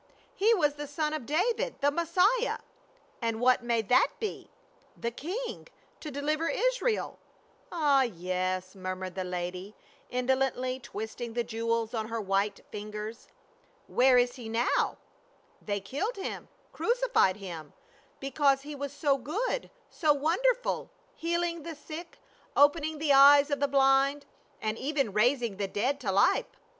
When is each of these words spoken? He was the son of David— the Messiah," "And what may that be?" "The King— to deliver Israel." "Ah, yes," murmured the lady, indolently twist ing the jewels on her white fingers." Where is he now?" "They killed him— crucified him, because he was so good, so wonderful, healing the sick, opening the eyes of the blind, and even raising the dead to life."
He 0.33 0.51
was 0.55 0.73
the 0.77 0.87
son 0.87 1.13
of 1.13 1.27
David— 1.27 1.75
the 1.81 1.91
Messiah," 1.91 2.57
"And 3.21 3.39
what 3.39 3.61
may 3.63 3.83
that 3.83 4.07
be?" 4.19 4.49
"The 4.97 5.11
King— 5.11 5.67
to 6.01 6.09
deliver 6.09 6.49
Israel." 6.49 7.19
"Ah, 7.71 8.01
yes," 8.01 8.73
murmured 8.73 9.13
the 9.13 9.23
lady, 9.23 9.75
indolently 10.09 10.79
twist 10.79 11.21
ing 11.21 11.33
the 11.33 11.43
jewels 11.43 11.93
on 11.93 12.07
her 12.07 12.19
white 12.19 12.61
fingers." 12.71 13.27
Where 13.85 14.17
is 14.17 14.37
he 14.37 14.49
now?" 14.49 14.97
"They 15.61 15.79
killed 15.79 16.15
him— 16.15 16.47
crucified 16.73 17.37
him, 17.37 17.73
because 18.19 18.63
he 18.63 18.73
was 18.73 18.91
so 18.91 19.19
good, 19.19 19.69
so 19.91 20.13
wonderful, 20.13 20.89
healing 21.15 21.61
the 21.61 21.75
sick, 21.75 22.17
opening 22.57 22.97
the 22.97 23.13
eyes 23.13 23.51
of 23.51 23.59
the 23.59 23.67
blind, 23.67 24.25
and 24.63 24.79
even 24.79 25.13
raising 25.13 25.57
the 25.57 25.67
dead 25.67 25.99
to 25.99 26.11
life." 26.11 26.47